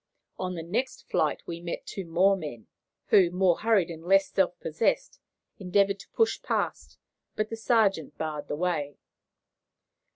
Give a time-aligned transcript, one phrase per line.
[0.39, 2.65] On the next flight we met two more men,
[3.09, 5.19] who, more hurried and less self possessed,
[5.59, 6.97] endeavoured to push past;
[7.35, 8.97] but the sergeant barred the way.